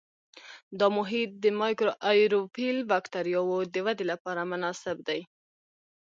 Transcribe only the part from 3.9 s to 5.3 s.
لپاره مناسب دی.